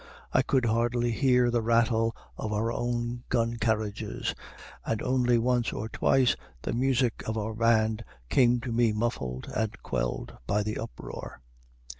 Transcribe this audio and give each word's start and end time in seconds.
I 0.33 0.41
could 0.41 0.65
hardly 0.65 1.11
hear 1.11 1.51
the 1.51 1.61
rattle 1.61 2.15
of 2.35 2.51
our 2.51 2.71
own 2.71 3.21
gun 3.29 3.57
carriages, 3.57 4.33
and 4.83 4.99
only 4.99 5.37
once 5.37 5.71
or 5.71 5.89
twice 5.89 6.35
the 6.63 6.73
music 6.73 7.21
of 7.27 7.37
our 7.37 7.53
band 7.53 8.03
came 8.27 8.59
to 8.61 8.71
me 8.71 8.93
muffled 8.93 9.47
and 9.55 9.79
quelled 9.83 10.35
by 10.47 10.63
the 10.63 10.79
uproar. 10.79 11.41